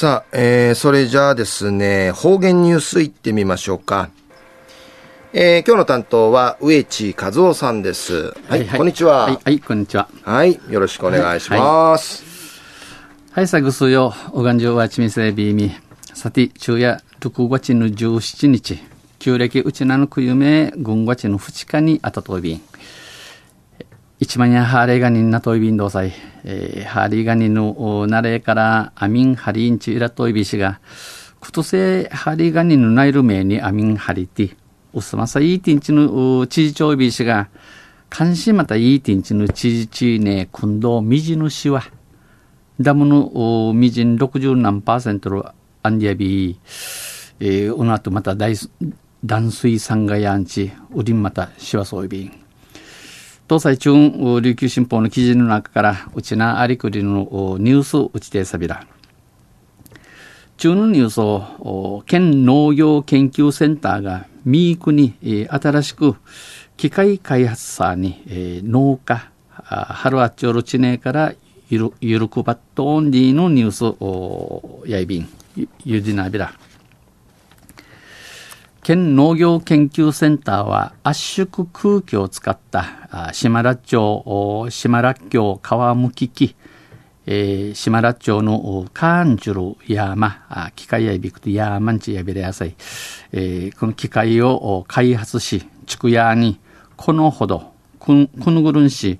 [0.00, 4.08] さあ、えー、それじゃあですね、方言ニュースいってみましょうか。
[5.34, 8.28] えー、今日の担当は植地和夫さんです。
[8.28, 9.38] はい、はいはい、こんにちは、はい。
[9.44, 10.08] はい、こんにちは。
[10.22, 12.24] はい、よろしくお願いします。
[13.32, 15.70] はい、さぐすよ、おがんじょうはちみせびみ。
[16.14, 18.78] さて、昼夜6月の17日、
[19.18, 22.62] 旧暦うちなのくゆめ、軍月の2日にあたとびん。
[24.22, 26.12] 一万やハーレーガニンナトイビンドサイ、
[26.44, 30.78] えー、ハーリーガニンのナレーからアミンハリンチイラトイビシが、
[31.40, 34.56] クトセハーリーガニンのナイル名にアミンハリティ、
[34.92, 37.48] ウスマサイーティンチのチジチョイビシが、
[38.14, 41.82] 監視またイーティンチのチジチネ、クンドミジヌシワ、
[42.78, 46.56] ダムのミジン60何パーセントのアンディアビー、
[47.40, 48.54] えー、うなとまた大
[49.24, 52.39] 断水産がやんち、ウリンまたシワソイビン。
[53.50, 58.86] 東西中琉球新報の記事の中から、うちなありくりのニュースうちてさびら。
[60.56, 65.16] 中のニュースを、県農業研究センターが、ミークに、
[65.50, 66.14] 新しく
[66.76, 68.22] 機械開発者に、
[68.62, 71.32] 農家、ハルアッチョルチネから
[71.70, 75.28] ゆる、ゆるくばっとオンディのニュースを、やいびん、
[75.84, 76.52] ゆじなびら。
[78.82, 86.56] 県農業研究センターは圧縮空気を使った島らっ町島らっ峡川向き機、
[87.26, 92.74] えー、島らっ町のカーンチュルヤーマ機械やいびくとヤーマンチやびれやさい、
[93.32, 96.58] えー、この機械を開発し畜屋に
[96.96, 99.18] このほどくぬぐるんし、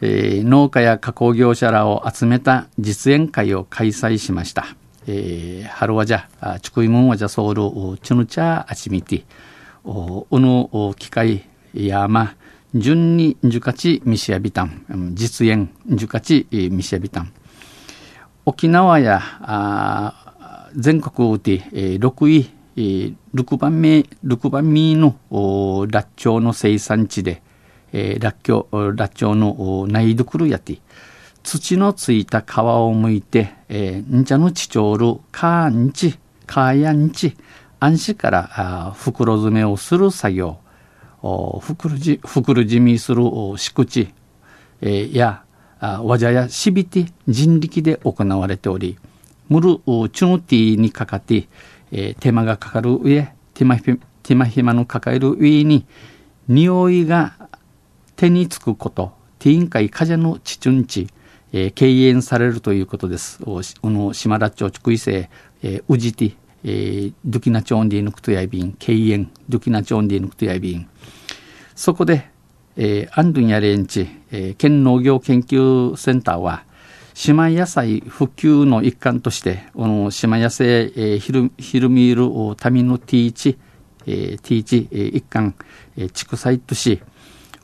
[0.00, 4.66] えー、農家や加工業者らを集めた実演会を開催しました。
[5.06, 6.28] えー、春はじゃ、
[6.62, 7.62] ちくいもんはじゃソウル、
[7.98, 9.24] チュヌチャーあちみて、
[9.84, 12.34] お、うぬ、機械、やま、
[12.74, 17.32] 順にんじゅかちみしやびたん、実演、んじゅかちみしやびたん。
[18.44, 25.16] 沖縄や、あ全国で、えー、6位、えー、6番目、6番目の
[25.90, 27.42] ラッチョウの生産地で、
[27.92, 30.78] えー、ラッキョラッチョウの内どくるやて、
[31.42, 37.36] 土のついた皮をむいて、えー、んちゃのちちょうるかんち、かやんち、
[37.78, 40.58] 安心からあ袋詰めをする作業、
[41.22, 43.22] お袋じ袋じみする
[43.56, 44.14] 敷地、
[44.80, 45.44] えー、や
[45.80, 48.98] わじゃやしびて人力で行われており、
[49.48, 51.48] むるチュノティにかかって、
[51.90, 53.78] えー、手間がかかる上、手間
[54.22, 55.86] 手間暇のかかる上に、
[56.48, 57.34] 匂いが
[58.16, 61.08] 手につくこと、ティーンカイカジャのちちゅんち、
[61.52, 63.40] えー、敬遠されるということです。
[63.44, 65.30] おの島田町地区異性、
[65.62, 70.88] えー、うじて、えー、ドゥキナチョンディヌクトヤビン、敬遠、ドゥキナチョンディヌクトヤビン。
[71.74, 72.30] そこで、
[72.76, 76.64] えー、アンドゥンヤレンチ、えー、県農業研究センターは、
[77.14, 83.58] 島野菜普及の一環として、この島野菜、えー、ヒルヒルミールタミノティーチ、
[84.06, 85.54] えー、ティーチ、えー、一環、
[85.96, 87.00] えー、畜産とし、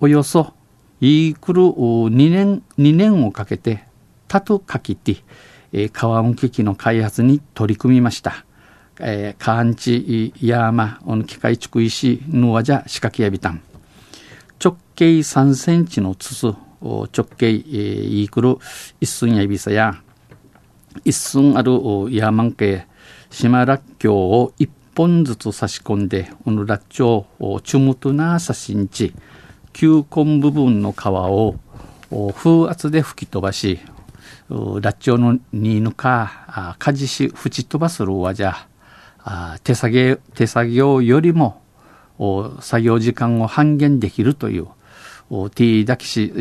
[0.00, 0.54] およそ
[1.00, 3.84] イークル2年、2年をかけて、
[4.28, 8.44] タトカキティ、川運機器の開発に取り組みました。
[9.00, 13.62] えー、カーンチ、ヤーマ、オン機械畜石、ヌワジャ、仕掛けやびたん。
[14.62, 18.58] 直径3センチの筒、直径、えー、イークル
[19.00, 20.02] 一寸やびさや、
[21.04, 21.72] 一寸ある
[22.10, 22.86] ヤーマン系、
[23.30, 27.24] 島らっきょうを一本ずつ差し込んで、オヌラッチョ
[27.56, 29.14] ウ、チュムトナーサシンチ、
[29.72, 31.56] 球根部分の皮を
[32.32, 33.80] 風圧で吹き飛ばし、
[34.48, 38.66] ラッチョウのニーヌか、かじし、吹き飛ばするわじゃ、
[39.62, 41.62] 手作業、手作業よりも、
[42.60, 44.66] 作業時間を半減できるという、
[45.54, 46.32] T だきし、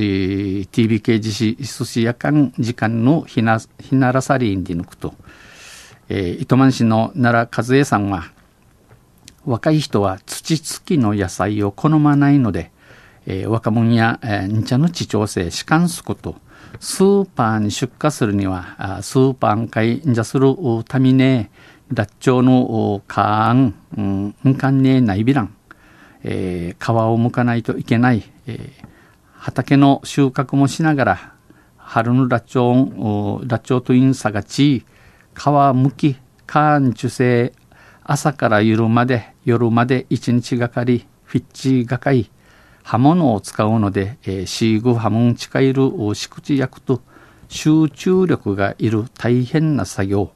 [0.72, 5.13] TBK 自死、寿司夜間時間のひな、ひならさりんで抜くと、
[6.09, 8.31] えー、糸満市の奈良和恵さんは、
[9.45, 12.72] 若い人は土付きの野菜を好まないので、
[13.31, 16.35] えー、若者や、えー、んちゃの地調整士官すこと、
[16.79, 20.56] スーパーに出荷するには、スーパー会んじゃする
[20.88, 21.51] ためね、
[21.94, 25.56] ダッチョウのカーン、うん、んかんねないびらん、
[26.24, 28.86] えー、皮を剥かないといけない、えー、
[29.33, 31.33] 畑の収穫もしながら、
[31.77, 34.86] 春のラッチョウ、ラッチョウとインサがち、
[35.36, 36.18] 皮むき、
[36.48, 37.53] カーン受精、
[38.03, 42.31] 朝から夜まで、夜まで一日がかり、フィッチがかり、
[42.89, 47.03] 刃物を使うので、えー、シーグ刃文近いる敷地役と
[47.47, 50.31] 集中力がいる大変な作業、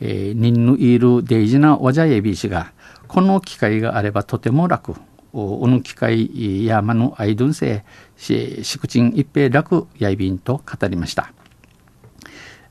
[0.00, 2.72] えー、人のいる大事なわじゃえびしが、
[3.06, 4.96] この機会があればとても楽、
[5.32, 7.84] おの機会やまのアイドンセ、
[8.16, 11.32] しくちん一平楽やいびんと語りました。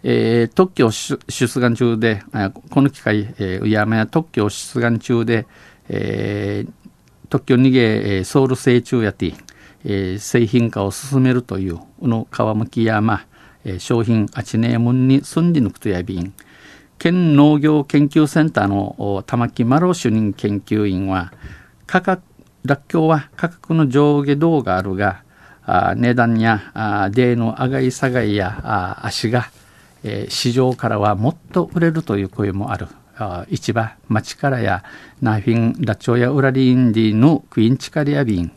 [0.04, 2.22] えー、特許出願中で、
[2.70, 5.48] この機会、えー、山や特許出願中で、
[5.88, 6.81] えー、
[7.32, 9.34] 特許逃げソウル成中やて、
[9.86, 13.26] えー、製品化を進めるという、の川向き山、
[13.64, 16.34] えー、商品あちねえもんに住んでぬくとやびん、
[17.00, 21.32] 県農業研究センターの玉木丸主任研究員は、
[21.88, 22.22] 価格、
[22.66, 25.24] らっきょうは価格の上下動があるが、
[25.64, 29.50] あ値段やあデーの上がり下がりやあ足が、
[30.04, 32.88] えー、市場からはもっと売れるという声もある。
[33.50, 34.84] 市場、町からや
[35.22, 38.52] ナーフィン、ラチョウやウラリンディのクインチカリアビン、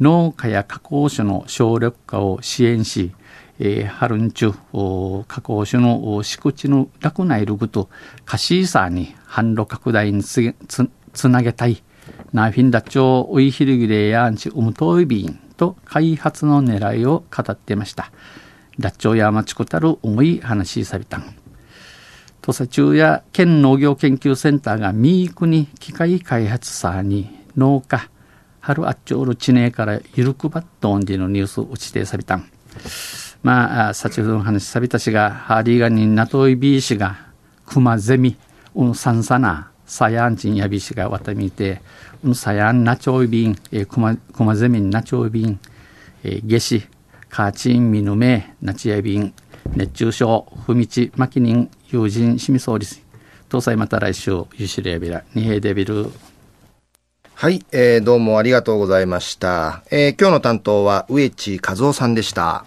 [0.00, 3.12] 農家や加工種の省力化を支援し、
[3.58, 7.88] えー、春んちゅ加工種の敷地の楽ないるぐと、
[8.24, 10.54] カシーサーに販路拡大につ
[11.12, 11.82] つなげたい。
[12.32, 18.10] ナーフィンダチョウウイヒルギレやんちウムトイビンと開発の狙いを語っていました。
[18.80, 21.41] ダチョウやマチコタル重い話さびたん。
[22.42, 28.10] 土佐中や県農業研究センターがミークに機械開発さに農家、
[28.60, 32.50] 春あっちょうる地名からゆるくばっとんでのニュース打ちてさびたん。
[33.44, 37.16] まあ、先ほどの話さびたしが、ハーリーガニンナトイビー氏が、
[37.64, 38.36] クマゼミ、
[38.74, 41.80] うんさんさな、サヤンチンヤビ氏がわたみて、
[42.24, 45.60] うんさやんなちょいびん、えクマ、クマゼミンなちょいびん、
[46.24, 46.88] えー、ゲシ、
[47.28, 49.32] カーチンミヌメ、ナチヤビン、
[49.74, 53.02] 熱中症、不道、マキニン、友人、シミソーリス、
[53.48, 56.10] 搭載また来週、ユシレビラ、ニヘデビル。
[57.34, 59.82] はい、えー、どうもありがとうございました。
[59.90, 62.66] えー、今日の担当は植地和夫さんでした。